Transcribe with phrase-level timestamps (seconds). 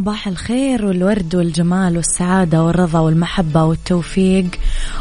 [0.00, 4.46] صباح الخير والورد والجمال والسعادة والرضا والمحبة والتوفيق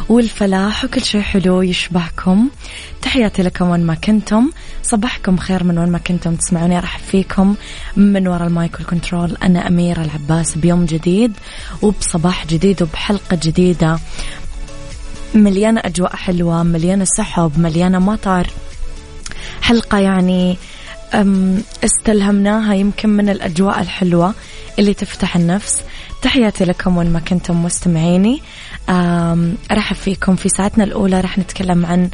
[0.09, 2.49] والفلاح وكل شيء حلو يشبهكم.
[3.01, 4.49] تحياتي لكم وين ما كنتم.
[4.83, 7.55] صباحكم خير من وين ما كنتم تسمعوني أرحب فيكم.
[7.97, 11.33] من وراء ال mic وال control أنا أميرة العباس بيوم جديد
[11.81, 13.99] وبصباح جديد وبحلقة جديدة.
[15.35, 18.47] مليانة أجواء حلوة مليانة سحب مليانة مطر.
[19.61, 20.57] حلقة يعني
[21.83, 24.33] استلهمناها يمكن من الأجواء الحلوة
[24.79, 25.81] اللي تفتح النفس.
[26.21, 28.41] تحياتي لكم وين ما كنتم مستمعيني.
[29.71, 31.21] أرحب فيكم في ساعتنا الأولى.
[31.21, 32.09] رح نتكلم عن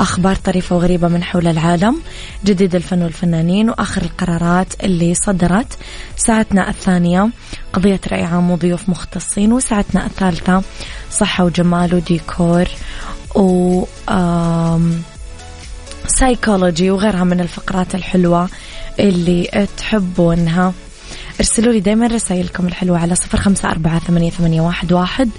[0.00, 2.02] أخبار طريفة وغريبة من حول العالم
[2.44, 5.78] جديد الفن والفنانين وآخر القرارات اللي صدرت.
[6.16, 7.30] ساعتنا الثانية
[7.72, 10.62] قضية رأي عام وضيوف مختصين وساعتنا الثالثة
[11.10, 12.68] صحة وجمال وديكور.
[13.34, 13.84] و
[16.08, 18.48] سايكولوجي وغيرها من الفقرات الحلوة
[19.00, 20.72] اللي تحبونها.
[21.40, 25.30] ارسلوا لي دايما رسائلكم الحلوة على صفر خمسة أربعة ثمانية, ثمانية واحد, واحد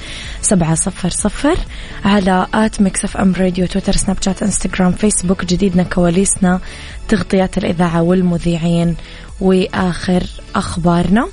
[0.41, 1.57] سبعة صفر صفر.
[2.05, 5.45] على at Mix FM Radio تويتر سناب شات إنستغرام فيسبوك.
[5.45, 6.59] جديدنا كواليسنا
[7.07, 8.95] تغطيات الإذاعة والمذيعين
[9.41, 10.23] وآخر
[10.55, 11.27] أخبارنا.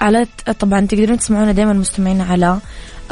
[0.00, 0.26] على
[0.58, 2.58] طبعا تقدرون تسمعونا دايما مستمعين على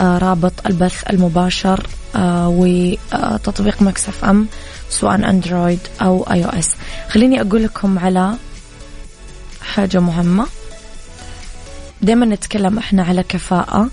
[0.00, 1.86] رابط البث المباشر
[2.16, 4.46] آه، وتطبيق Mix FM
[4.90, 6.76] سواء Android أو iOS.
[7.08, 8.34] خليني أقول لكم على
[9.62, 10.46] حاجة مهمة.
[12.02, 13.90] دائما نتكلم إحنا على كفاءة.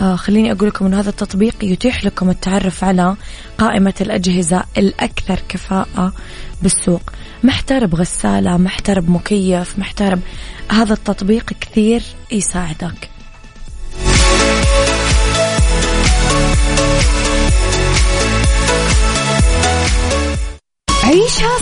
[0.00, 3.16] آه خليني أقول لكم أن هذا التطبيق يتيح لكم التعرف على
[3.58, 6.12] قائمة الأجهزة الأكثر كفاءة
[6.62, 7.02] بالسوق.
[7.44, 10.18] محتار بغسالة محتار بمكيف محتار
[10.70, 13.10] هذا التطبيق كثير يساعدك.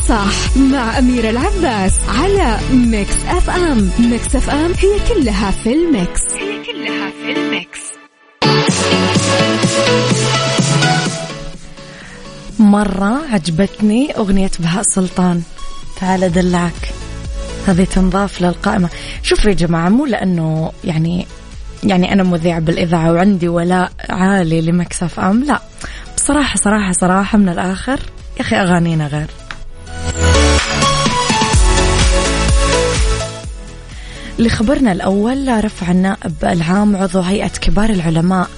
[0.09, 3.91] صح مع أميرة العباس على Mix FM.
[3.99, 6.21] Mix FM هي كلها في ال mix.
[6.33, 7.81] هي كلها في ال mix.
[12.59, 15.43] مرة عجبتني أغنية بهاء سلطان.
[16.01, 16.93] تعال دلعك
[17.67, 18.89] هذه تنضاف للقائمة.
[19.23, 21.27] شوفوا يا جماعة مو لأنه يعني
[21.85, 25.61] يعني أنا مذيع بالإذاعة وعندي ولاء عالي لمكسف أم لا.
[26.17, 28.01] بصراحة صراحة صراحة من الآخر
[28.37, 29.46] يا أخي أغانينا غير.
[34.39, 38.49] لخبرنا الأول رفع النائب العام عضو هيئة كبار العلماء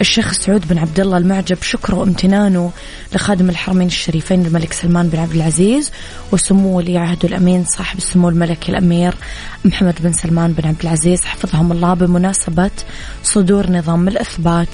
[0.00, 2.72] الشيخ سعود بن عبد الله المعجب شكره وامتنانه
[3.14, 5.90] لخادم الحرمين الشريفين الملك سلمان بن عبد العزيز
[6.32, 9.14] وسمو ولي عهده الأمين صاحب السمو الملكي الأمير
[9.64, 12.70] محمد بن سلمان بن عبد العزيز حفظهم الله بمناسبة
[13.22, 14.68] صدور نظام الإثبات.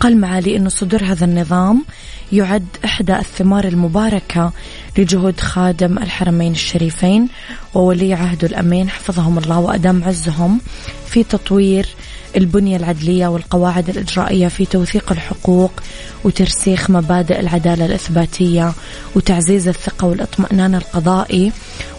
[0.00, 1.84] قال معالي أن صدور هذا النظام
[2.32, 4.52] يعد إحدى الثمار المباركة
[4.98, 7.28] لجهود خادم الحرمين الشريفين
[7.74, 10.60] وولي عهد الأمين حفظهم الله وأدام عزهم
[11.06, 11.86] في تطوير
[12.36, 15.72] البنية العدلية والقواعد الإجرائية في توثيق الحقوق
[16.24, 18.72] وترسيخ مبادئ العدالة الإثباتية
[19.16, 21.52] وتعزيز الثقة والاطمئنان القضائي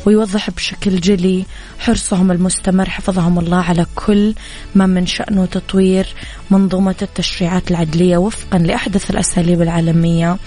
[0.05, 1.45] ويوضح بشكل جلي
[1.79, 4.33] حرصهم المستمر حفظهم الله على كل
[4.75, 6.07] ما من شأنه تطوير
[6.51, 10.37] منظومة التشريعات العدلية وفقا لأحدث الأساليب العالمية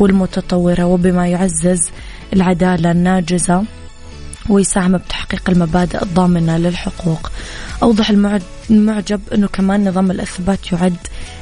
[0.00, 1.90] والمتطورة وبما يعزز
[2.32, 3.64] العدالة الناجزة.
[4.50, 7.30] ويساهم بتحقيق المبادئ الضامنة للحقوق.
[7.82, 8.10] أوضح
[8.70, 10.96] المعجب أنه كمان نظام الإثبات يعد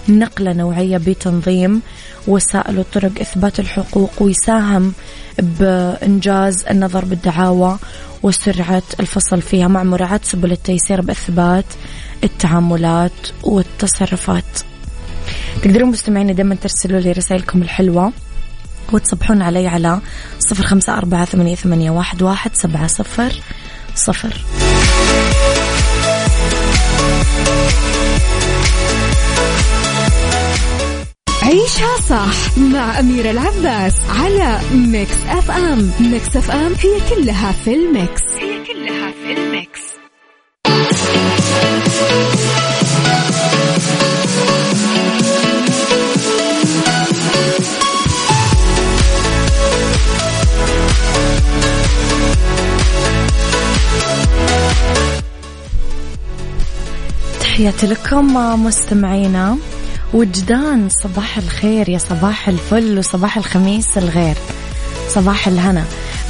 [0.08, 1.82] نقلة نوعية بتنظيم
[2.28, 4.92] وسائل وطرق إثبات الحقوق ويساهم
[5.38, 7.78] بإنجاز النظر بالدعاوى
[8.22, 11.64] وسرعة الفصل فيها مع مراعاة سبل التيسير بإثبات
[12.24, 13.12] التعاملات
[13.42, 14.44] والتصرفات.
[15.62, 18.12] تقدرون مستمعين دائما ترسلوا لي رسائلكم الحلوة.
[18.92, 20.00] وتصبحون علي على
[20.38, 23.32] صفر خمسة أربعة ثمانية, ثمانية واحد, واحد سبعة صفر
[23.94, 24.44] صفر.
[31.42, 35.90] عيشها صح مع أميرة العباس على Mix FM.
[36.00, 38.27] Mix FM هي كلها في ال mix.
[57.58, 58.34] تحياتي لكم
[58.64, 59.56] مستمعينا.
[60.14, 64.36] وجدان صباح الخير يا صباح الفل وصباح الخميس الغير.
[65.08, 65.84] صباح الهنا.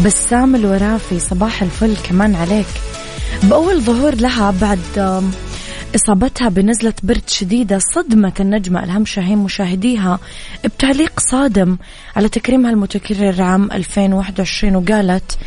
[0.05, 2.67] بسام الورافي صباح الفل كمان عليك.
[3.43, 5.23] بأول ظهور لها بعد
[5.95, 10.19] إصابتها بنزلة برد شديدة صدمت النجمة إلهام شاهين مشاهديها
[10.65, 11.77] بتعليق صادم
[12.17, 15.39] على تكريمها المتكرر عام 2021 وقالت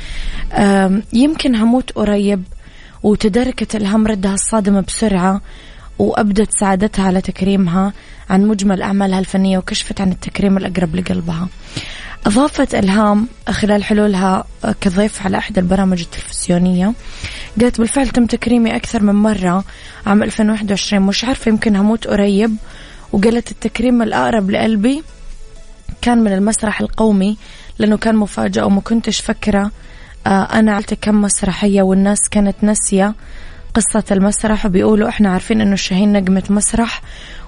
[1.13, 2.43] يمكن هموت قريب
[3.03, 5.41] وتداركت إلهام ردها الصادمة بسرعة.
[5.99, 7.93] وأبدت سعادتها على تكريمها
[8.29, 11.47] عن مجمل أعمالها الفنية وكشفت عن التكريم الأقرب لقلبها.
[12.25, 14.43] أضافت إلهام خلال حلولها
[14.81, 16.93] كضيف على أحد البرامج التلفزيونية.
[17.61, 19.63] قالت بالفعل تم تكريمي أكثر من مرة
[20.05, 22.55] عام 2021 مش عارفة يمكن هموت قريب.
[23.13, 25.03] وقالت التكريم الأقرب لقلبي
[26.01, 27.37] كان من المسرح القومي
[27.79, 29.71] لأنه كان مفاجأة وما كنتش فكرة
[30.27, 33.15] آه، أنا عملت كم مسرحية والناس كانت ناسية.
[33.73, 37.01] قصة المسرح وبيقولوا إحنا عارفين إنه شاهين نجمة مسرح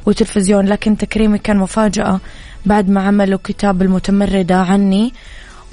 [0.05, 2.19] وتلفزيون لكن تكريمي كان مفاجأة
[2.65, 5.13] بعد ما عملوا كتاب المتمردة عني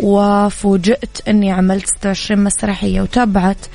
[0.00, 3.66] وفوجئت إني عملت 26 مسرحية وتابعت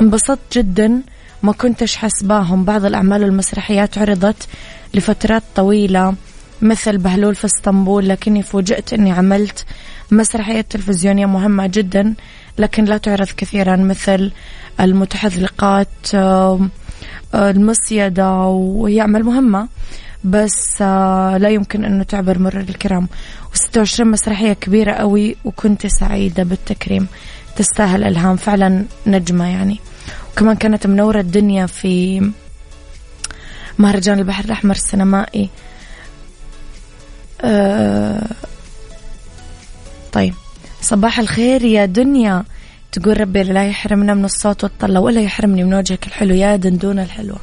[0.00, 1.02] انبسطت جدا
[1.42, 4.48] ما كنتش حسباهم بعض الأعمال والمسرحيات عرضت
[4.94, 6.14] لفترات طويلة
[6.62, 9.64] مثل بهلول في إسطنبول لكني فوجئت إني عملت
[10.10, 12.14] مسرحية تلفزيونية مهمة جدا.
[12.60, 14.32] لكن لا تعرض كثيرا مثل
[14.80, 15.88] المتحذلقات
[17.34, 19.68] المصيدة وهي أعمال مهمة
[20.24, 23.08] بس آه، لا يمكن أنه تعبر مرر الكرام.
[23.54, 27.06] و26 مسرحية كبيرة قوي وكنت سعيدة بالتكريم.
[27.56, 29.80] تستاهل إلهام فعلا نجمة يعني.
[30.32, 32.30] وكمان كانت منورة الدنيا في
[33.78, 35.48] مهرجان البحر الأحمر السينمائي.
[37.40, 38.26] أه
[40.12, 40.34] طيب.
[40.82, 42.44] صباح الخير يا دنيا.
[42.92, 47.38] تقول ربي لا يحرمنا من الصوت والطلة ولا يحرمني من وجهك الحلو يا دندون الحلوة.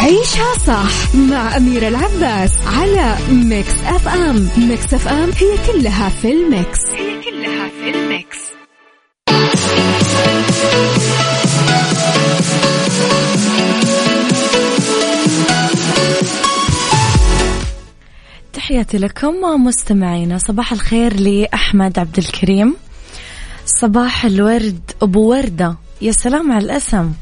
[0.00, 4.48] عيشها صح مع أميرة العباس على Mix FM.
[4.68, 6.80] Mix FM هي كلها في ال mix.
[6.94, 7.05] هي
[18.66, 19.34] تحياتي لكم
[19.64, 20.38] مستمعينا.
[20.38, 22.76] صباح الخير لأحمد عبد الكريم.
[23.66, 25.76] صباح الورد أبو وردة.
[26.02, 27.12] يا سلام على الأسم.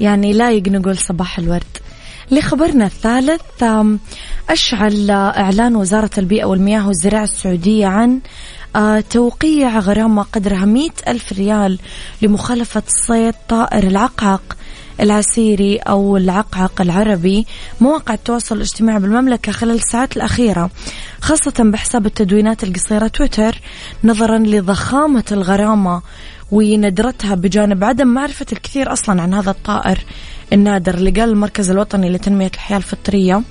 [0.00, 1.76] يعني لايق نقول صباح الورد.
[2.30, 3.64] لخبرنا الثالث
[4.50, 8.20] أشعل إعلان وزارة البيئة والمياه والزراعة السعودية عن
[8.76, 11.78] آه، توقيع غرامة قدرها مئة ألف ريال
[12.22, 14.56] لمخالفة صيد طائر العقعق
[15.00, 17.46] العسيري أو العقعق العربي
[17.80, 20.70] مواقع التواصل الاجتماعي بالمملكة خلال الساعات الأخيرة
[21.20, 23.60] خاصة بحساب التدوينات القصيرة تويتر
[24.04, 26.02] نظرا لضخامة الغرامة
[26.52, 29.98] وندرتها بجانب عدم معرفة الكثير أصلا عن هذا الطائر
[30.52, 33.42] النادر اللي قال المركز الوطني لتنمية الحياة الفطرية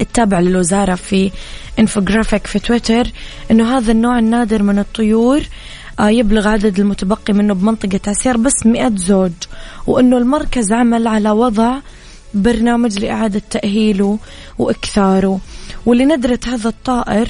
[0.00, 1.30] التابع للوزارة في
[1.78, 3.12] انفوجرافيك في تويتر
[3.50, 5.42] إنه هذا النوع النادر من الطيور
[6.10, 9.32] يبلغ عدد المتبقي منه بمنطقة عسير بس مئة زوج
[9.86, 11.78] وأنه المركز عمل على وضع
[12.34, 14.18] برنامج لإعادة تأهيله
[14.58, 15.40] وإكثاره.
[15.86, 17.28] ولندرة هذا الطائر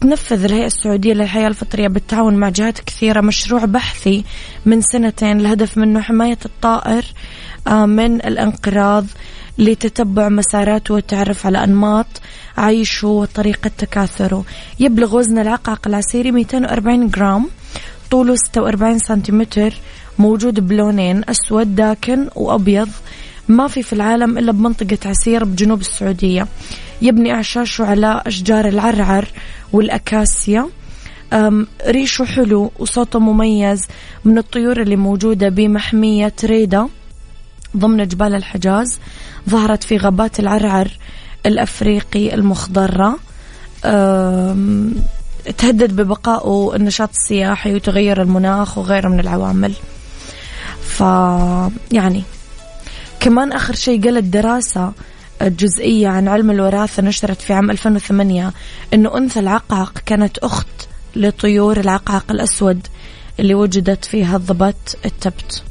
[0.00, 4.24] تنفذ الهيئة السعودية للحياة الفطرية بالتعاون مع جهات كثيرة مشروع بحثي
[4.66, 7.04] من سنتين الهدف منه حماية الطائر
[7.68, 9.06] آه، من الانقراض
[9.58, 12.06] لتتبع مساراته والتعرف على أنماط
[12.58, 14.44] عيشه وطريقة تكاثره.
[14.80, 17.46] يبلغ وزن العقعق العسيري 240 جرام
[18.10, 19.74] طوله 46 سنتيمتر
[20.18, 22.88] موجود بلونين أسود داكن وأبيض.
[23.48, 26.46] ما في في العالم إلا بمنطقة عسير بجنوب السعودية.
[27.02, 29.28] يبني أعشاشه على أشجار العرعر
[29.72, 30.68] والأكاسيا.
[31.86, 33.80] ريشه حلو وصوته مميز.
[34.24, 36.88] من الطيور اللي موجودة بمحمية ريدا
[37.76, 38.98] ضمن جبال الحجاز
[39.50, 40.90] ظهرت في غابات العرعر
[41.46, 43.18] الأفريقي المخضرة.
[45.58, 49.72] تهدد ببقائه النشاط السياحي وتغير المناخ وغيره من العوامل.
[50.82, 51.00] ف
[51.92, 52.22] يعني
[53.20, 54.92] كمان آخر شيء قالت دراسة
[55.42, 58.52] جزئية عن علم الوراثة نشرت في عام 2008
[58.94, 60.66] أنه أنثى العقعق كانت أخت
[61.16, 62.86] لطيور العقعق الأسود
[63.40, 65.62] اللي وجدت فيها الضبط التبت.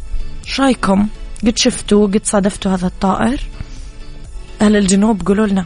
[0.45, 1.07] شايكم
[1.45, 3.39] قد شفتوا قد صادفتوا هذا الطائر؟
[4.61, 5.65] أهل الجنوب قولوا لنا.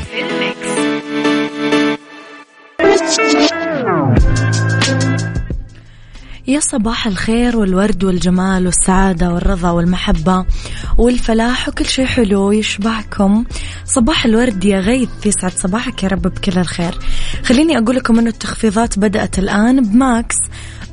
[6.47, 10.45] يا صباح الخير والورد والجمال والسعادة والرضا والمحبة
[10.97, 13.45] والفلاح وكل شيء حلو يشبعكم.
[13.85, 16.99] صباح الورد يا غيث يسعد صباحك يا رب بكل الخير.
[17.43, 20.35] خليني أقول لكم أنه التخفيضات بدأت الآن ب Max.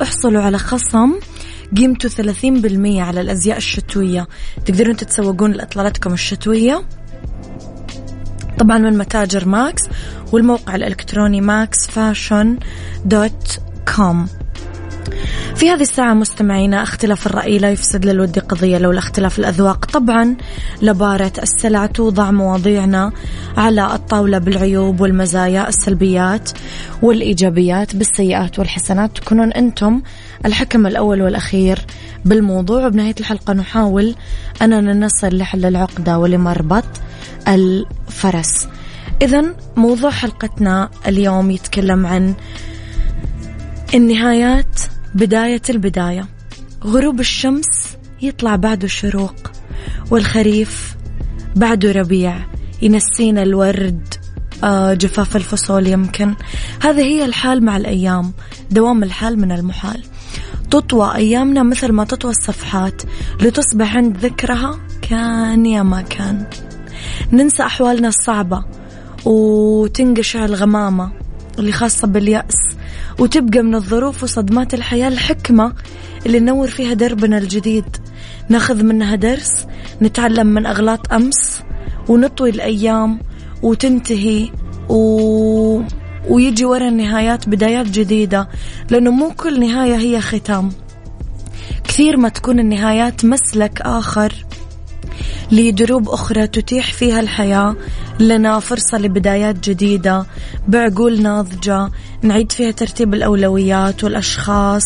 [0.02, 1.14] احصلوا على خصم
[1.76, 4.28] قيمته 30% على الأزياء الشتوية.
[4.66, 6.82] تقدرون تتسوقون لإطلالتكم الشتوية.
[8.58, 9.82] طبعا من متاجر Max؟
[10.32, 12.58] والموقع الإلكتروني Max Fashion
[13.04, 13.60] دوت
[13.96, 14.28] كوم.
[15.56, 19.84] في هذه الساعة مستمعينا اختلاف الرأي لا يفسد للود قضية لولا اختلاف الأذواق.
[19.84, 20.36] طبعا
[20.82, 23.12] لبارة السلع توضع مواضيعنا
[23.56, 26.50] على الطاولة بالعيوب والمزايا السلبيات
[27.02, 29.16] والإيجابيات بالسيئات والحسنات.
[29.18, 30.02] تكونون أنتم
[30.46, 31.78] الحكم الأول والأخير
[32.24, 32.86] بالموضوع.
[32.86, 34.14] وبنهاية الحلقة نحاول
[34.62, 36.84] أننا نصل لحل العقدة ولمربط
[37.48, 38.68] الفرس.
[39.22, 39.44] إذا
[39.76, 42.34] موضوع حلقتنا اليوم يتكلم عن
[43.94, 44.80] النهايات
[45.14, 46.28] بداية البداية.
[46.84, 47.68] غروب الشمس
[48.22, 49.34] يطلع بعده الشروق
[50.10, 50.96] والخريف
[51.56, 52.46] بعده ربيع.
[52.82, 54.14] ينسينا الورد
[54.64, 56.34] آه جفاف الفصول يمكن.
[56.82, 58.32] هذا هي الحال مع الأيام
[58.70, 60.02] دوام الحال من المحال.
[60.70, 63.02] تطوى أيامنا مثل ما تطوى الصفحات.
[63.40, 66.46] لتصبح عند ذكرها كان يا ما كان.
[67.32, 68.64] ننسى أحوالنا الصعبة
[69.24, 71.27] وتنقشع الغمامة.
[71.58, 72.56] اللي خاصة باليأس
[73.18, 75.72] وتبقى من الظروف وصدمات الحياة الحكمة
[76.26, 77.96] اللي ننور فيها دربنا الجديد.
[78.48, 79.66] ناخذ منها درس
[80.02, 81.62] نتعلم من أغلاط أمس
[82.08, 83.18] ونطوي الأيام
[83.62, 84.50] وتنتهي
[84.88, 85.82] و...
[86.28, 88.48] ويجي ورا النهايات بدايات جديدة
[88.90, 90.72] لأنه مو كل نهاية هي ختام.
[91.84, 94.32] كثير ما تكون النهايات مسلك آخر
[95.52, 97.76] لدروب أخرى تتيح فيها الحياة.
[98.20, 100.26] لنا فرصة لبدايات جديدة.
[100.68, 101.90] بعقول ناضجة.
[102.22, 104.84] نعيد فيها ترتيب الأولويات والأشخاص.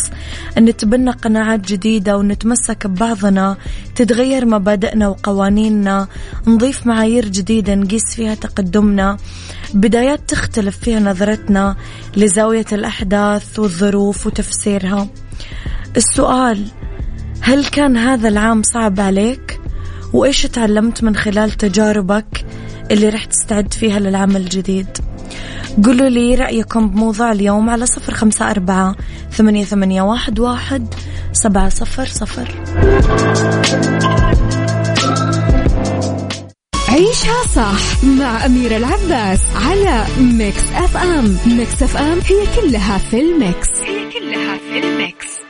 [0.58, 3.56] نتبنى قناعات جديدة ونتمسك ببعضنا.
[3.94, 6.08] تتغير مبادئنا وقوانيننا.
[6.46, 9.16] نضيف معايير جديدة نقيس فيها تقدمنا.
[9.74, 11.76] بدايات تختلف فيها نظرتنا
[12.16, 15.08] لزاوية الأحداث والظروف وتفسيرها.
[15.96, 16.66] السؤال
[17.40, 19.61] هل كان هذا العام صعب عليك؟
[20.12, 22.44] وإيش تعلمت من خلال تجاربك
[22.90, 24.98] اللي رح تستعد فيها للعام الجديد؟
[25.84, 28.96] قولوا لي رأيكم بموضوع اليوم على صفر خمسة أربعة
[29.32, 30.94] ثمانية, ثمانية واحد, واحد
[31.32, 32.48] سبعة صفر صفر.
[36.88, 41.36] عيشها صح مع أميرة العباس على Mix FM.
[41.46, 43.68] Mix FM هي كلها في ال mix.
[43.80, 45.42] هي كلها في الميكس.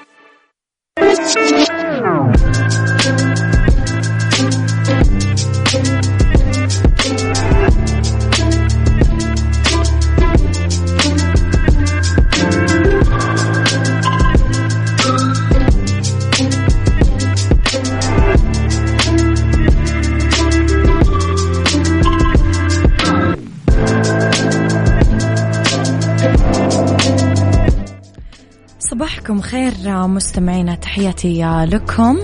[29.53, 32.19] صباحكم خير مستمعينا تحياتي لكم.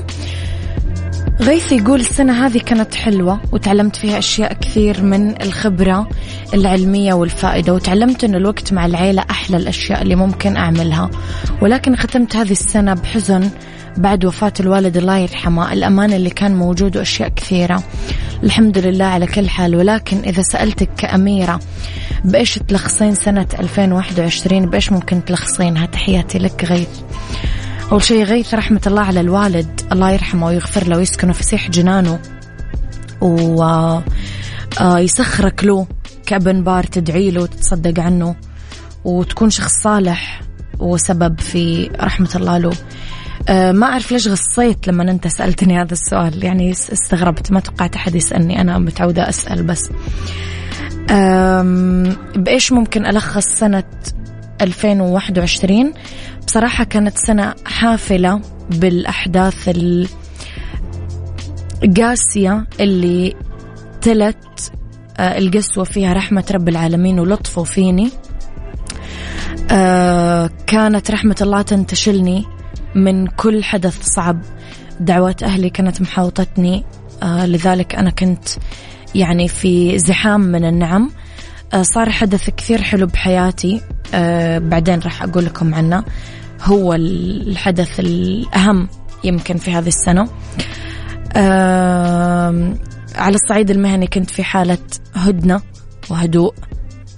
[1.40, 6.08] غيث يقول السنة هذه كانت حلوة وتعلمت فيها أشياء كثير من الخبرة
[6.54, 11.10] العلمية والفائدة وتعلمت أن الوقت مع العيلة أحلى الأشياء اللي ممكن أعملها.
[11.62, 13.50] ولكن ختمت هذه السنة بحزن
[13.96, 15.72] بعد وفاة الوالد الله يرحمه.
[15.72, 17.82] الأمان اللي كان موجود وأشياء كثيرة.
[18.44, 19.76] الحمد لله على كل حال.
[19.76, 21.60] ولكن إذا سألتك كأميرة
[22.24, 26.88] بإيش تلخصين سنة 2021 بإيش ممكن تلخصينها؟ تحياتي لك غيث.
[27.92, 29.80] أول شيء غيث رحمة الله على الوالد.
[29.92, 32.18] الله يرحمه ويغفر له ويسكنه فسيح جنانه.
[34.80, 35.86] ويسخرك آه، له
[36.26, 38.36] كأبن بار تدعي له وتتصدق عنه.
[39.04, 40.40] وتكون شخص صالح
[40.78, 42.72] وسبب في رحمة الله له.
[43.48, 46.44] أه ما أعرف ليش غصيت لما أنت سألتني هذا السؤال.
[46.44, 47.52] يعني استغربت.
[47.52, 48.60] ما توقعت أحد يسألني.
[48.60, 49.90] أنا متعودة أسأل بس.
[52.36, 53.84] بإيش ممكن ألخص سنة
[54.60, 55.92] 2021
[56.46, 59.70] بصراحة كانت سنة حافلة بالأحداث
[61.82, 63.34] القاسية اللي
[64.00, 64.72] تلت
[65.18, 68.10] آه، القسوة فيها رحمة رب العالمين ولطفه فيني.
[69.70, 72.44] آه، كانت رحمة الله تنتشلني
[72.94, 74.40] من كل حدث صعب.
[75.00, 76.84] دعوات أهلي كانت محاوطتني
[77.22, 78.48] آه، لذلك أنا كنت
[79.14, 81.10] يعني في زحام من النعم.
[81.82, 83.80] صار حدث كثير حلو بحياتي.
[84.58, 86.04] بعدين راح أقول لكم عنه.
[86.62, 88.88] هو الحدث الأهم
[89.24, 90.28] يمكن في هذه السنة.
[93.14, 94.78] على الصعيد المهني كنت في حالة
[95.14, 95.60] هدنة
[96.10, 96.54] وهدوء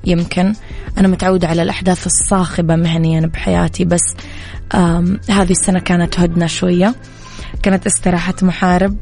[0.05, 0.55] يمكن.
[0.99, 4.15] أنا متعودة على الأحداث الصاخبة مهنيا بحياتي بس
[5.31, 6.95] هذه السنة كانت هدنة شوية.
[7.63, 8.97] كانت استراحة محارب.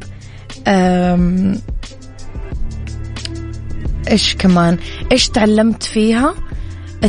[4.10, 4.78] إيش كمان؟
[5.12, 6.34] إيش تعلمت فيها؟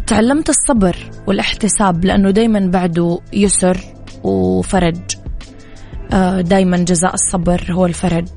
[0.07, 0.95] تعلمت الصبر
[1.27, 3.77] والاحتساب لأنه دايما بعده يسر
[4.23, 5.01] وفرج.
[6.13, 8.27] آه، دايما جزاء الصبر هو الفرج.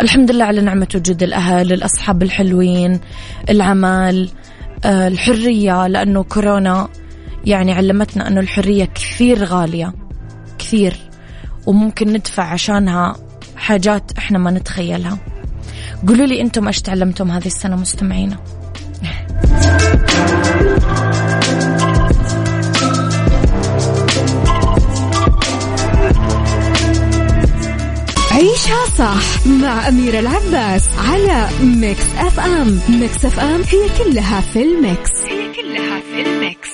[0.00, 3.00] الحمد لله على نعمة وجود الأهل الأصحاب الحلوين
[3.48, 4.30] العمل
[4.84, 6.88] آه، الحرية لأنه كورونا
[7.44, 9.92] يعني علمتنا أنه الحرية كثير غالية
[10.58, 10.96] كثير
[11.66, 13.16] وممكن ندفع عشانها
[13.60, 15.18] حاجات إحنا ما نتخيلها.
[16.08, 18.36] قولوا لي أنتم إيش تعلمتم هذه السنة مستمعينا؟
[28.32, 32.80] عيشها صح مع أميرة العباس على Mix FM.
[32.88, 35.10] Mix FM هي كلها في ال mix.
[35.24, 36.70] هي كلها في ال mix.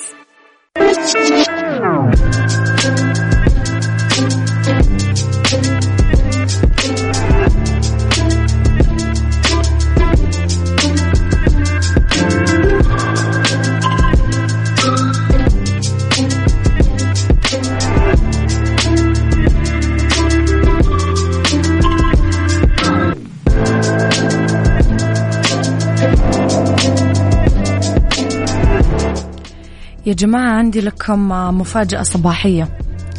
[30.07, 32.67] يا جماعة عندي لكم مفاجأة صباحية.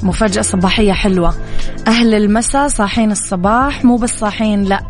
[0.03, 1.35] مفاجأة صباحية حلوة.
[1.87, 4.81] أهل المساء صاحين الصباح مو بس صاحين لا.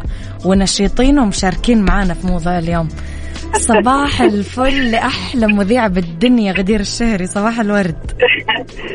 [0.44, 2.88] ونشيطين ومشاركين معانا في موضوع اليوم.
[3.54, 7.26] صباح الفل لأحلى مذيعة بالدنيا غدير الشهري.
[7.26, 8.12] صباح الورد.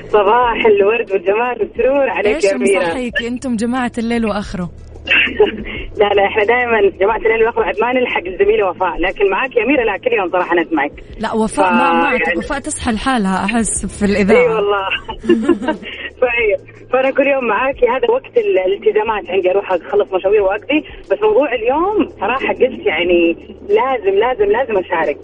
[0.09, 2.79] صباح الورد والجمال والسرور عليك يا أميرة.
[2.79, 4.71] إيش مصحيك أنتم جماعة الليل وآخره.
[5.97, 9.83] لا لا إحنا دائما جماعة الليل والاخر ما نلحق الزميله وفاء لكن معك يا اميره
[9.83, 11.73] لا كل يوم صراحة نسمعك لا وفاء ف...
[11.73, 12.39] ما معك يعني...
[12.39, 14.41] وفاء تصحى لحالها أحس في الإذاعة.
[14.41, 14.87] إي والله.
[16.93, 17.87] فأنا كل يوم معاكي.
[17.87, 19.29] هذا وقت الالتزامات.
[19.29, 20.83] عندي أروح أخلص مشاوير وأقضي.
[21.11, 23.37] بس موضوع اليوم صراحة قلت يعني
[23.69, 25.17] لازم لازم لازم أشارك.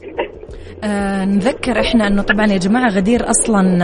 [0.84, 3.84] آه نذكر إحنا إنه طبعا يا جماعة غدير أصلا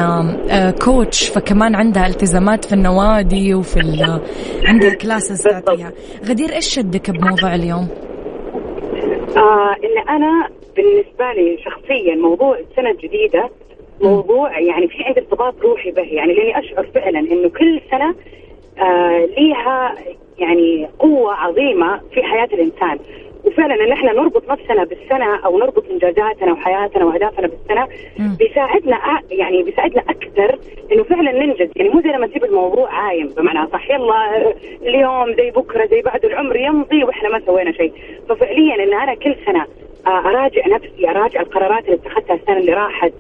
[0.52, 3.80] آه كوتش فكمان عندها التزامات في النوادي وفي
[4.70, 5.92] عندها كلاسز تعطيها
[6.30, 7.88] غدير إيش شدك بموضوع اليوم؟
[9.38, 13.50] آه إن أنا بالنسبة لي شخصيا موضوع السنة الجديده
[14.02, 18.16] موضوع يعني في عندي ارتباط روحي به يعني لأني أشعر فعلا إنه كل سنة
[18.80, 19.96] آه ليها
[20.40, 23.00] يعني قوة عظيمة في حياة الإنسان.
[23.46, 27.88] وفعلا إن إحنا نربط نفسنا بالسنة أو نربط إنجازاتنا وحياتنا وأهدافنا بالسنة
[28.38, 29.00] بيساعدنا
[29.32, 30.60] يعني بيساعدنا أكثر
[30.92, 31.70] إنه فعلا ننجز.
[31.76, 36.26] يعني مو زي لما تسيب الموضوع عايم بمعنى صح يلا اليوم زي بكرة زي بعد
[36.26, 37.94] العمر يمضي وإحنا ما سوينا شيء.
[38.30, 39.66] ففعليا إن أنا كل سنة
[40.08, 43.14] أراجع نفسي أراجع القرارات اللي اتخذتها السنة اللي راحت.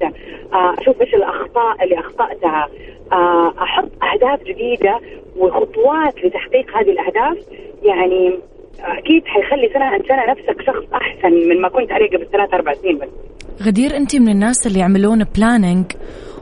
[0.53, 2.67] آه، أشوف إيش الأخطاء اللي أخطأتها.
[3.11, 4.99] آه، أحط أهداف جديدة
[5.37, 7.37] وخطوات لتحقيق هذه الأهداف.
[7.83, 8.39] يعني
[8.79, 12.73] أكيد حيخلي سنة عن سنة نفسك شخص أحسن من ما كنت عليه قبل ثلاث أربع
[12.73, 13.09] سنين بس.
[13.67, 15.85] غدير أنت من الناس اللي يعملون planning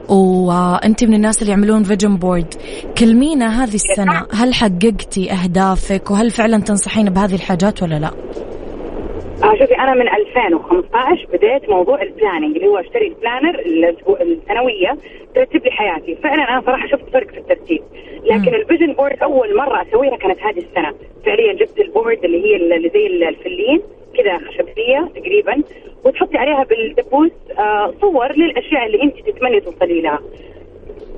[0.08, 2.54] وانت من الناس اللي يعملون vision board
[2.98, 8.10] كلمينا هذه السنة هل حققتي أهدافك وهل فعلا تنصحين بهذه الحاجات ولا لا؟
[9.42, 13.58] آه شوفي أنا من 2015 بديت موضوع ال planning اللي هو أشتري ال planner
[14.20, 14.96] السنوية
[15.34, 17.82] ترتب لي حياتي فعلا أنا صراحة شفت فرق في الترتيب.
[18.24, 20.94] لكن ال vision board أول مرة أسويها كانت هذه السنة.
[21.26, 23.80] فعليا جبت ال board اللي هي اللي زي الفلين
[24.16, 25.62] كذا خشبية تقريبا
[26.04, 30.18] وتحطي عليها بالدبوس آه صور للأشياء اللي أنت تتمني توصلي لها.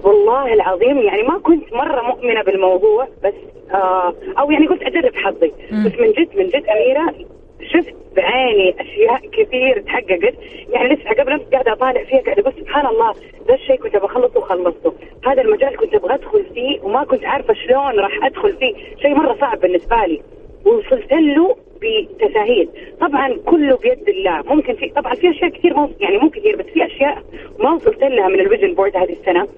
[0.04, 3.34] والله العظيم يعني ما كنت مرة مؤمنة بالموضوع بس
[3.74, 5.52] آه أو يعني قلت أجرب حظي.
[5.70, 7.14] بس من جد من جد أميرة
[7.62, 10.34] شفت بعيني أشياء كثير تحققت.
[10.68, 13.14] يعني لسه قبل أمس قاعدة أطالع فيها قاعدة أقول سبحان الله
[13.48, 14.92] ذا الشيء كنت بخلصه وخلصته.
[15.26, 18.74] هذا المجال كنت أبغى أدخل فيه وما كنت عارفة شلون راح أدخل فيه.
[19.02, 20.22] شيء مرة صعب بالنسبة لي.
[20.64, 22.68] ووصلت له بتساهيل.
[23.00, 24.42] طبعا كله بيد الله.
[24.42, 27.22] ممكن في طبعا في أشياء كثير مو يعني مو كثير بس في أشياء
[27.58, 29.48] ما وصلت لها من ال vision board هذه السنة.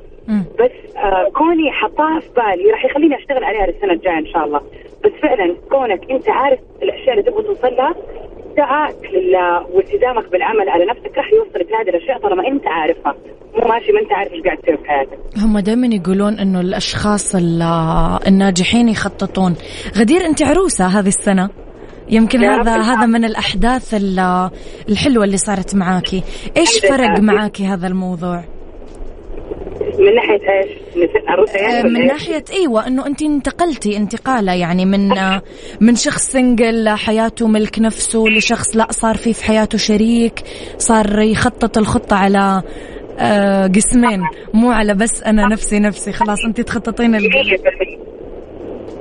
[0.58, 4.61] بس آه كوني حطاها في بالي راح يخليني أشتغل عليها السنة الجاية إن شاء الله.
[5.04, 7.94] بس فعلا كونك أنت عارف الأشياء اللي تبغى توصل لها
[8.56, 13.14] دعاك لله والتزامك بالعمل على نفسك راح يوصلك لهذه الأشياء طالما أنت عارفها.
[13.54, 15.18] مو ماشي ما أنت عارف إيش قاعد تسوي في حياتك.
[15.37, 17.34] هم دائما يقولون إنه الأشخاص
[18.26, 19.54] الناجحين يخططون.
[19.98, 21.50] غدير أنت عروسة هذه السنة.
[22.11, 23.94] يمكن هذا هذا من الأحداث
[24.88, 26.22] الحلوة اللي صارت معاكي.
[26.56, 28.44] إيش فرق معاكي هذا الموضوع؟
[29.98, 30.68] من ناحية إيش؟
[31.54, 35.08] يعني آه، من ناحية إيوه إنه أنت انتقلتي انتقالة يعني من
[35.80, 40.40] من شخص سنجل حياته ملك نفسه لشخص لا صار في في حياته شريك
[40.78, 42.62] صار يخطط الخطة على
[43.20, 44.22] آه، قسمين
[44.54, 47.22] مو على بس أنا نفسي نفسي خلاص أنت تخططين 100%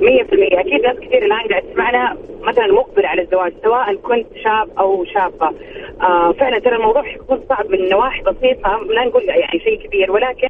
[0.00, 5.50] أكيد ناس كثير الآن قاعد تسمعنا مثلا مقبل على الزواج سواء كنت شاب أو شابة.
[6.02, 10.48] آه فعلا ترى الموضوع حيكون صعب من نواحي بسيطة لا نقول يعني شيء كبير ولكن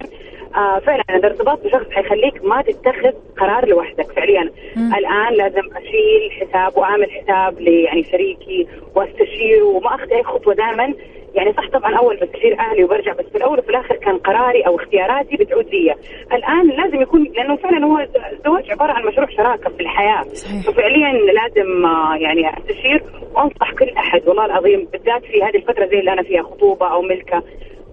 [0.56, 4.94] آه فعلا الارتباط بشخص حيخليك ما تتخذ قرار لوحدك فعليا مم.
[4.94, 10.94] الآن لازم أشيل حساب وأعمل حساب يعني شريكي وأستشيره وما أخذ أي خطوة دائما
[11.35, 14.77] يعني صح طبعا أول بستشير أهلي وبرجع بس في الأول وفي الآخر كان قراري أو
[14.77, 15.95] اختياراتي بتعود لي
[16.33, 17.99] الآن لازم يكون لأنه فعلا هو
[18.33, 20.23] الزواج عبارة عن مشروع شراكة في الحياة.
[20.23, 20.67] صحيح.
[20.67, 23.03] ففعليا لازم آه، يعني أستشير
[23.35, 27.03] وأنصح كل أحد والله العظيم بالذات في هذه الفترة زي اللي أنا فيها خطوبة أو
[27.03, 27.43] ملكة.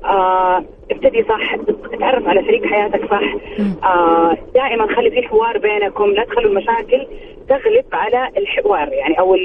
[0.05, 1.55] آه ابتدي صح
[1.91, 3.35] تتعرف على شريك حياتك صح.
[3.83, 7.07] آه دائما خلي في حوار بينكم لا تخلوا المشاكل
[7.49, 9.35] تغلب على الحوار يعني أو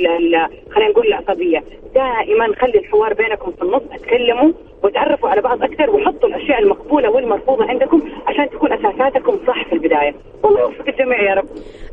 [0.70, 1.62] خلينا نقول العصبية.
[1.94, 3.79] دائما خلي الحوار بينكم في النص.
[3.92, 4.52] أتكلموا
[4.84, 10.14] وتعرفوا على بعض أكثر وحطوا الأشياء المقبولة والمرفوضة عندكم عشان تكون أساساتكم صح في البداية.
[10.42, 11.44] والله يوفق الجميع يا رب.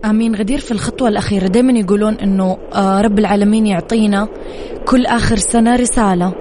[0.05, 0.35] آمين.
[0.35, 4.27] غدير في الخطوة الأخيرة دائما يقولون إنه آه، رب العالمين يعطينا
[4.91, 6.33] كل آخر سنة رسالة.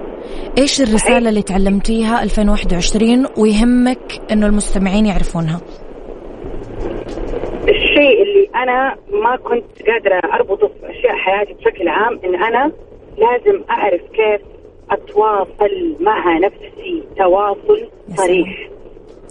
[0.57, 5.61] إيش الرسالة اللي تعلمتيها 2021 ويهمك إنه المستمعين يعرفونها؟
[7.69, 12.71] الشيء اللي أنا ما كنت قادرة أربطه في أشياء حياتي بشكل عام إن أنا
[13.17, 14.41] لازم أعرف كيف
[14.91, 18.69] أتواصل مع نفسي تواصل صريح.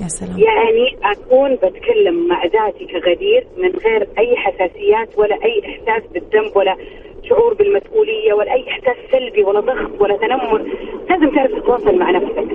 [0.03, 0.39] يا سلام.
[0.39, 6.77] يعني أكون بتكلم مع ذاتي كغدير من غير أي حساسيات ولا أي إحساس بالذنب ولا
[7.23, 10.63] شعور بالمسؤولية ولا أي إحساس سلبي ولا ضغط ولا تنمر.
[11.11, 12.49] لازم تعرف تتواصل مع نفسك.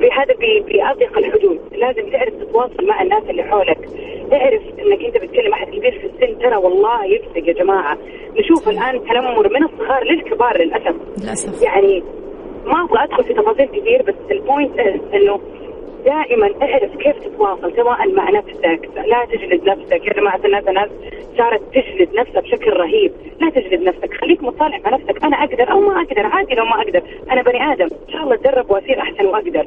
[0.00, 0.34] بهذا
[0.66, 1.60] بأضيق الحدود.
[1.72, 3.88] لازم تعرف تتواصل مع الناس اللي حولك.
[4.32, 6.38] اعرف إنك أنت بتكلم أحد كبير في السن.
[6.38, 7.98] ترى والله يفرق يا جماعة.
[8.38, 10.94] نشوف الآن تنمر من الصغار للكبار للأسف.
[11.22, 11.62] للأسف.
[11.62, 12.02] يعني
[12.66, 14.78] ما أبغى أدخل في تفاصيل كثير بس البوينت
[15.14, 15.40] إنه
[16.04, 20.88] دائما اعرف كيف تتواصل سواء مع نفسك لا تجلد نفسك يا جماعة الناس الناس
[21.38, 23.12] صارت تجلد نفسها بشكل رهيب.
[23.40, 25.24] لا تجلد نفسك خليك متصالح مع نفسك.
[25.24, 27.02] أنا أقدر أو ما أقدر عادي لو ما أقدر.
[27.30, 27.88] أنا بني آدم.
[28.06, 29.66] إن شاء الله اتدرب وأصير أحسن وأقدر.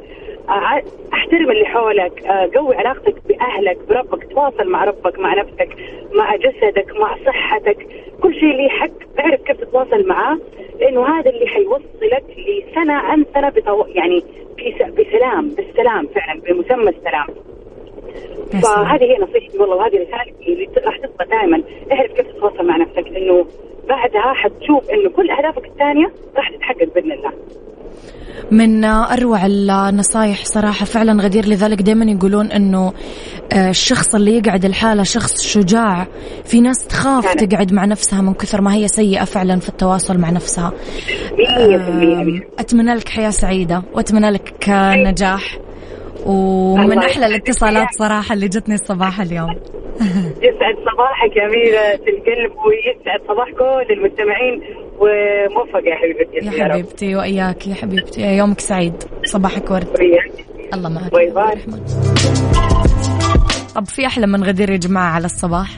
[0.49, 0.81] آه،
[1.13, 2.25] أحترم اللي حولك.
[2.25, 4.31] آه، قوي علاقتك بأهلك بربك.
[4.31, 5.69] تواصل مع ربك مع نفسك
[6.13, 7.87] مع جسدك مع صحتك.
[8.21, 9.19] كل شيء ليه حق.
[9.19, 10.37] اعرف كيف تتواصل معاه؟
[10.79, 13.85] لأنه هذا اللي حيوصلك لسنة عن سنة بطو...
[13.87, 14.23] يعني
[14.71, 17.27] بسلام بالسلام فعلا بمسمى السلام.
[18.63, 20.53] فهذه هي نصيحتي والله وهذه رسالتي.
[20.53, 23.45] اللي راح تبقى دائما اعرف كيف تتواصل مع نفسك انه
[23.87, 27.31] بعدها حتشوف إنه كل أهدافك الثانية راح تتحقق بإذن الله.
[28.51, 32.93] من أروع النصايح صراحة فعلا غدير لذلك دائما يقولون إنه
[33.53, 36.07] آه، الشخص اللي يقعد الحالة شخص شجاع.
[36.45, 37.45] في ناس تخاف فعلا.
[37.45, 40.71] تقعد مع نفسها من كثر ما هي سيئة فعلا في التواصل مع نفسها.
[42.59, 45.64] أتمنى لك حياة سعيدة وأتمنى لك نجاح.
[46.25, 49.49] ومن أحلى الاتصالات صراحة اللي جتني الصباح اليوم.
[50.47, 54.61] يسعد صباحك يا أميرة القلب ويسعد صباح كل المستمعين
[54.99, 58.37] وموفقه يا حبيبتي يا حبيبتي وإياك يا حبيبتي.
[58.37, 59.03] يومك سعيد.
[59.23, 59.87] صباحك ورد.
[60.73, 61.11] الله معك.
[61.11, 61.55] bye bye.
[63.75, 65.69] طب في أحلى من غدير يا جماعة على الصباح؟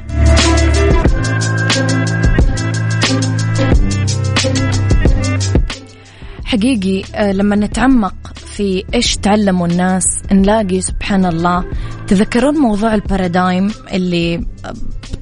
[6.48, 11.66] حقيقي آه، لما نتعمق في إيش تعلموا الناس نلاقي سبحان الله
[12.08, 14.46] تذكرون موضوع ال paradigm اللي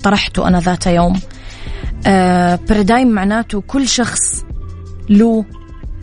[0.03, 1.19] طرحته أنا ذات يوم.
[2.07, 4.45] آه paradigm معناته كل شخص
[5.09, 5.45] له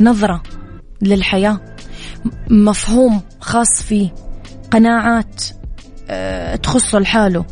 [0.00, 0.42] نظرة
[1.02, 1.61] للحياة
[2.50, 4.14] مفهوم خاص فيه
[4.70, 5.44] قناعات
[6.11, 7.44] آه تخصه لحاله.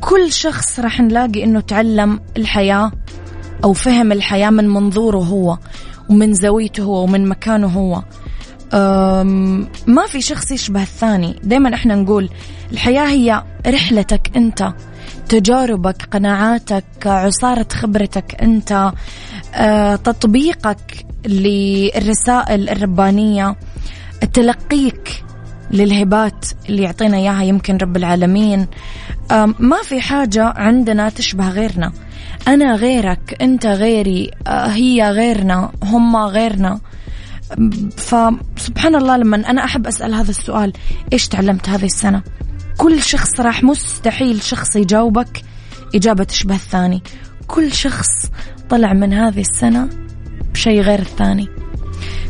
[0.00, 2.92] كل شخص راح نلاقي إنه تعلم الحياة
[3.64, 5.58] أو فهم الحياة من منظوره هو.
[6.10, 8.02] ومن زاويته هو ومن مكانه هو.
[9.86, 11.36] ما في شخص يشبه الثاني.
[11.42, 12.30] دايما إحنا نقول
[12.72, 14.72] الحياة هي رحلتك أنت
[15.28, 18.92] تجاربك قناعاتك عصارة خبرتك أنت
[19.54, 23.56] أه، تطبيقك للرسائل الربانية
[24.32, 25.24] تلقيك
[25.70, 28.66] للهبات اللي يعطينا إياها يمكن رب العالمين.
[29.58, 31.92] ما في حاجة عندنا تشبه غيرنا.
[32.48, 36.80] أنا غيرك أنت غيري أه، هي غيرنا هم غيرنا.
[37.96, 40.72] فسبحان الله لما أنا أحب أسأل هذا السؤال
[41.12, 42.22] إيش تعلمت هذه السنة؟
[42.78, 45.42] كل شخص راح مستحيل شخص يجاوبك
[45.94, 47.02] إجابة تشبه الثاني.
[47.46, 48.30] كل شخص
[48.70, 49.88] طلع من هذه السنة
[50.52, 51.48] بشيء غير الثاني.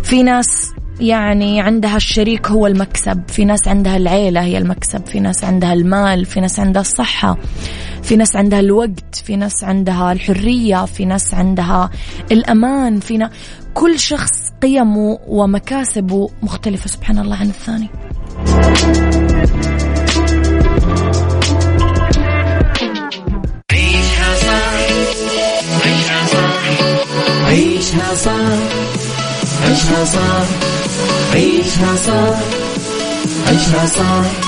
[0.02, 5.44] في ناس يعني عندها الشريك هو المكسب في ناس عندها العيلة هي المكسب في ناس
[5.44, 7.38] عندها المال في ناس عندها الصحة.
[8.08, 11.90] في ناس عندها الوقت في ناس عندها الحرية في ناس عندها
[12.32, 13.30] الأمان فينا
[13.74, 17.88] كل شخص قيمه ومكاسبه مختلفة سبحان الله عن الثاني.
[23.72, 24.34] عيشها
[25.84, 26.48] عيشها
[27.46, 28.58] عيشها صح
[29.64, 30.46] عيشها صح
[31.34, 32.38] عيشها صح
[33.48, 34.47] عيشها صح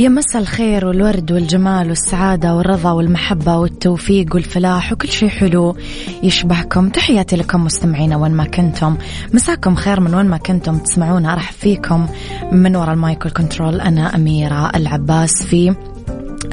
[0.00, 5.76] يا مسا الخير والورد والجمال والسعادة والرضا والمحبة والتوفيق والفلاح وكل شيء حلو
[6.22, 6.88] يشبهكم.
[6.88, 8.96] تحياتي لكم مستمعينا وين ما كنتم.
[9.34, 11.32] مساكم خير من وين ما كنتم تسمعونا.
[11.32, 12.08] أرحب فيكم
[12.52, 15.74] من وراء ال mic وال control أنا أميرة العباس في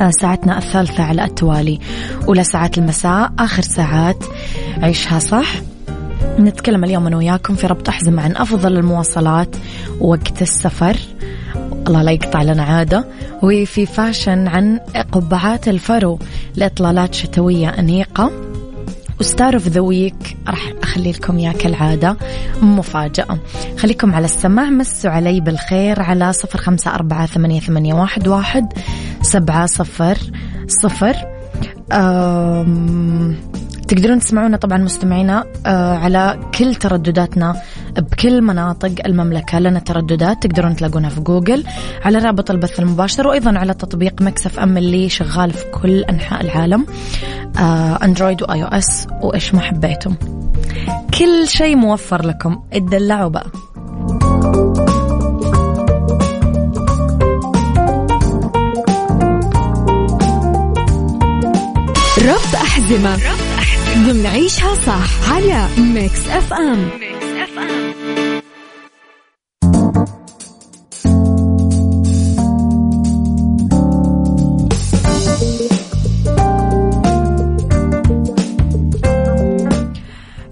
[0.02, 1.80] آه، ساعتنا الثالثة على التوالي.
[2.28, 4.24] أولى ساعات المساء آخر ساعات
[4.82, 5.48] عيشها صح.
[6.40, 9.56] نتكلم اليوم أنا وياكم في ربط أحزمة عن أفضل المواصلات
[10.00, 10.98] وقت السفر.
[11.88, 13.06] الله لا يقطع لنا عادة.
[13.43, 14.80] وفي fashion عن
[15.12, 16.19] قبعات الفرو
[16.56, 18.32] لإطلالات شتوية أنيقة.
[19.20, 22.17] و Star of the Week راح أخلي لكم إياه كالعادة
[22.62, 23.39] مفاجأة.
[23.78, 28.73] خليكم على السماع مسوا علي بالخير على صفر خمسة أربعة ثمانية, ثمانية واحد, واحد
[29.21, 30.17] سبعة صفر
[30.67, 31.15] صفر.
[33.88, 37.62] تقدرون تسمعونا طبعا مستمعينا آه، على كل تردداتنا
[38.02, 39.60] بكل مناطق المملكة.
[39.60, 41.64] لنا ترددات تقدرون تلاقونها في جوجل
[42.06, 46.86] على رابط البث المباشر وأيضا على تطبيق Mix FM اللي شغال في كل أنحاء العالم
[47.60, 49.08] آه، أندرويد و iOS.
[49.22, 50.16] وإيش ما حبيتم.
[51.20, 52.60] كل شيء موفر لكم.
[52.74, 53.48] اتدلعوا بقى.
[62.18, 63.14] ربط أحزمة.
[63.14, 65.32] ربط ضمن عيشها صح.
[65.34, 67.07] على Mix FM.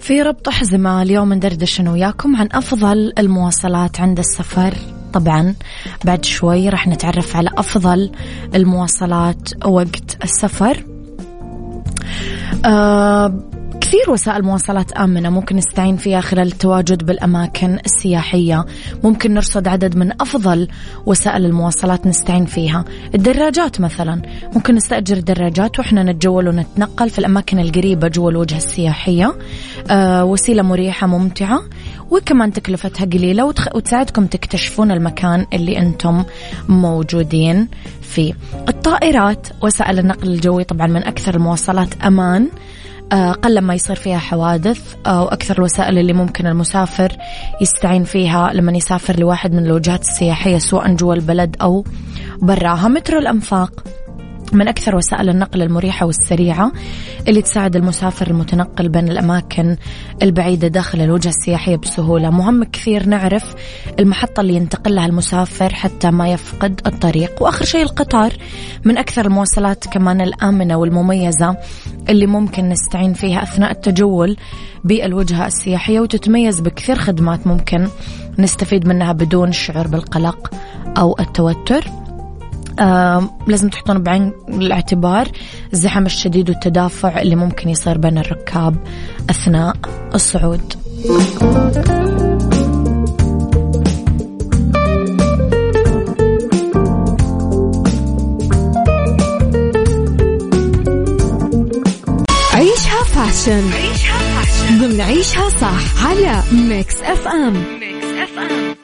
[0.05, 4.73] في ربط أحزمة اليوم ندردش أنا وياكم عن أفضل المواصلات عند السفر.
[5.13, 5.55] طبعا
[6.03, 8.11] بعد شوي راح نتعرف على أفضل
[8.55, 10.83] المواصلات وقت السفر.
[12.65, 13.39] آه
[13.85, 18.65] كثير وسائل مواصلات آمنة ممكن نستعين فيها خلال التواجد بالأماكن السياحية.
[19.03, 20.67] ممكن نرصد عدد من أفضل
[21.05, 22.85] وسائل المواصلات نستعين فيها.
[23.15, 24.21] الدراجات مثلا.
[24.55, 29.35] ممكن نستأجر دراجات وإحنا نتجول ونتنقل في الأماكن القريبة جوا الوجهة السياحية.
[29.89, 31.61] آه وسيلة مريحة ممتعة.
[32.11, 33.75] وكمان تكلفتها قليلة وتخ...
[33.75, 36.23] وتساعدكم تكتشفون المكان اللي أنتم
[36.69, 37.67] موجودين
[38.01, 38.33] فيه.
[38.69, 39.47] الطائرات.
[39.61, 42.49] وسائل النقل الجوي طبعا من أكثر المواصلات أمان.
[43.13, 47.17] قل ما يصير فيها حوادث آه، وأكثر الوسائل اللي ممكن المسافر
[47.61, 51.85] يستعين فيها لما يسافر لواحد من الوجهات السياحية سواء جوا البلد أو
[52.41, 53.83] براها مترو الأنفاق.
[54.55, 56.71] من أكثر وسائل النقل المريحة والسريعة
[57.27, 59.77] اللي تساعد المسافر المتنقل بين الأماكن
[60.21, 62.29] البعيدة داخل الوجهة السياحية بسهولة.
[62.29, 63.55] مهم كثير نعرف
[63.99, 67.43] المحطة اللي ينتقل لها المسافر حتى ما يفقد الطريق.
[67.43, 68.33] وآخر شيء القطار
[68.85, 71.57] من أكثر المواصلات كمان الآمنة والمميزة
[72.09, 74.37] اللي ممكن نستعين فيها أثناء التجول
[74.83, 77.87] بالوجهة السياحية وتتميز بكثير خدمات ممكن
[78.39, 80.51] نستفيد منها بدون الشعور بالقلق
[80.97, 82.04] أو التوتر.
[82.79, 85.27] آه لازم تحطون بعين الاعتبار
[85.73, 88.75] الزحام الشديد والتدافع اللي ممكن يصير بين الركاب
[89.29, 89.75] أثناء
[90.15, 90.73] الصعود.
[102.53, 103.71] عيشها fashion.
[103.73, 104.79] عيشها fashion.
[104.79, 107.53] ضمن عيشها صح على Mix FM.
[107.53, 108.75] Mix FM.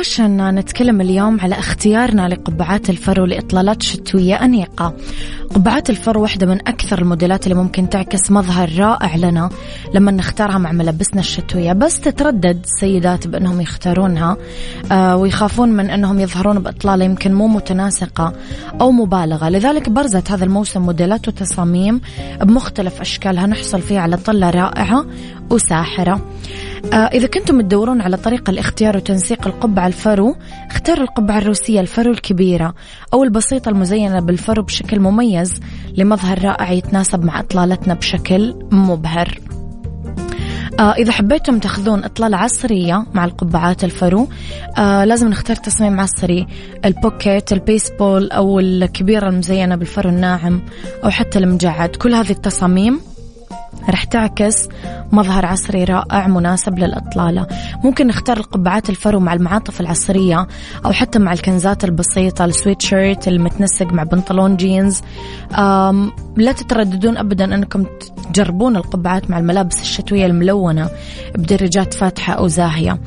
[0.00, 4.96] fashion نتكلم اليوم على اختيارنا لقبعات الفرو لإطلالات شتوية أنيقة.
[5.54, 9.50] قبعات الفرو واحدة من أكثر الموديلات اللي ممكن تعكس مظهر رائع لنا
[9.94, 11.72] لما نختارها مع ملابسنا الشتوية.
[11.72, 14.36] بس تتردد السيدات بأنهم يختارونها
[14.92, 18.32] آه ويخافون من أنهم يظهرون بإطلالة يمكن مو متناسقة
[18.80, 19.48] أو مبالغة.
[19.48, 22.00] لذلك برزت هذا الموسم موديلات وتصاميم
[22.40, 23.46] بمختلف أشكالها.
[23.46, 25.06] نحصل فيها على طلة رائعة
[25.50, 26.20] وساحرة.
[26.92, 30.36] آه إذا كنتم تدورون على طريقة لاختيار وتنسيق القبعة الفرو
[30.70, 32.74] اختاروا القبعة الروسية الفرو الكبيرة
[33.12, 35.39] أو البسيطة المزينة بالفرو بشكل مميز.
[35.96, 39.40] لمظهر رائع يتناسب مع إطلالتنا بشكل مبهر.
[40.80, 44.28] آه إذا حبيتم تأخذون إطلالة عصرية مع القبعات الفرو
[44.78, 46.46] آه لازم نختار تصميم عصري.
[46.84, 50.62] ال bucket ال baseball أو الكبيرة المزينة بالفرو الناعم
[51.04, 53.00] أو حتى المجعد كل هذه التصاميم
[53.88, 54.68] رح تعكس
[55.12, 57.46] مظهر عصري رائع مناسب للإطلالة.
[57.84, 60.46] ممكن نختار القبعات الفرو مع المعاطف العصرية
[60.84, 65.00] أو حتى مع الكنزات البسيطة السويت شيرت المتنسق مع بنطلون جينز.
[66.36, 67.84] لا تترددون أبدا أنكم
[68.32, 70.90] تجربون القبعات مع الملابس الشتوية الملونة
[71.34, 72.98] بدرجات فاتحة أو زاهية.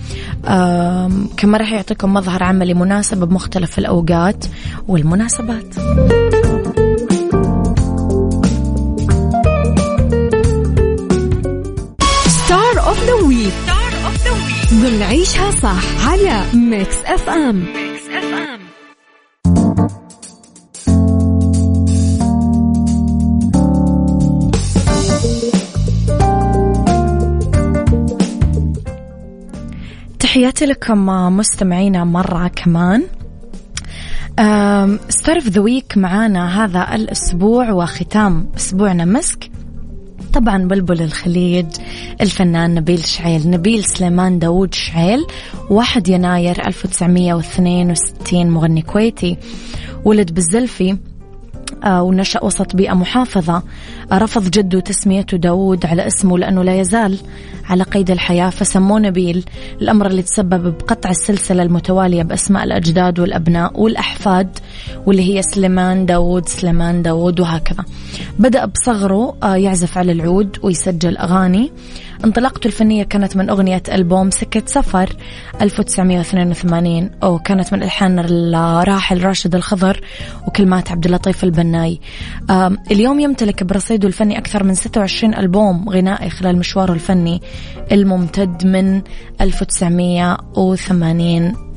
[1.38, 4.46] كما راح يعطيكم مظهر عملي مناسب بمختلف الأوقات
[4.88, 5.76] والمناسبات.
[14.84, 18.60] ضمن عيشها صح على ميكس اف ام ميكس اف ام
[30.20, 31.06] تحياتي لكم
[31.38, 33.04] مستمعينا مرة كمان.
[35.10, 39.53] Star of the Week معانا هذا الأسبوع وختام أسبوعنا مسك.
[40.34, 41.66] طبعا بلبل الخليج
[42.22, 45.26] الفنان نبيل شعيل نبيل سليمان داوود شعيل
[45.70, 49.38] 1 يناير 1962 مغني كويتي
[50.06, 50.98] ولد بالزلفي
[51.86, 53.64] ونشأ وسط بيئة محافظة.
[54.12, 57.18] رفض جده تسميته داود على اسمه لأنه لا يزال
[57.70, 59.46] على قيد الحياة فسموه نبيل.
[59.82, 64.60] الأمر اللي تسبب بقطع السلسلة المتوالية بأسماء الأجداد والأبناء والأحفاد
[65.06, 67.86] واللي هي سليمان داود سليمان داود وهكذا.
[68.40, 71.72] بدأ بصغره آه، يعزف على العود ويسجل أغاني.
[72.26, 75.10] انطلاقته الفنية كانت من أغنية ألبوم سكة سفر
[75.62, 80.02] 1982 وكانت من ألحان الراحل راشد الخضر
[80.48, 82.00] وكلمات عبد اللطيف البناي.
[82.92, 87.42] اليوم يمتلك برصيده الفني أكثر من 26 ألبوم غنائي خلال مشواره الفني
[87.92, 89.02] الممتد من
[89.42, 91.73] 1980 آه،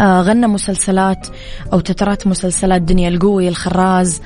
[0.00, 1.26] غنى مسلسلات
[1.72, 4.20] أو تترات مسلسلات دنيا القوي الخراز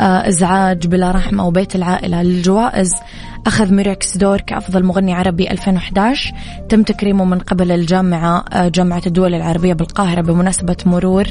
[0.00, 2.22] آه، إزعاج بلا رحمة وبيت العائلة.
[2.22, 2.90] للجوائز
[3.46, 6.32] أخذ ميركس دور كأفضل مغني عربي 2011
[6.68, 11.24] تم تكريمه من قبل الجامعة آه، جامعة الدول العربية بالقاهرة بمناسبة مرور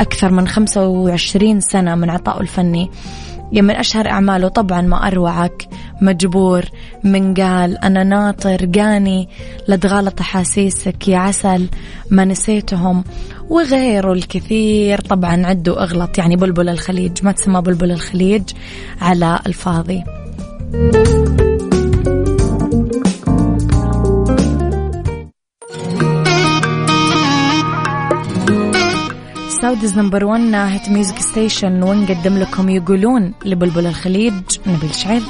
[0.00, 2.90] أكثر من 25 سنة من عطائه الفني.
[3.52, 4.48] من أشهر أعماله.
[4.48, 5.68] طبعا ما أروعك.
[6.00, 6.64] مجبور
[7.04, 9.28] من قال أنا ناطر قاني.
[9.68, 11.68] لا تغالط أحاسيسك يا عسل.
[12.10, 13.04] ما نسيتهم.
[13.50, 15.00] وغيره الكثير.
[15.00, 17.12] طبعا عدوا أغلط يعني بلبل الخليج.
[17.22, 18.42] ما تسمى بلبل الخليج.
[19.00, 20.04] على الفاضي.
[29.60, 34.32] Saudi's number 1 hit music station ونقدم لكم يقولون لبلبل الخليج
[34.66, 35.22] نبيل شعيل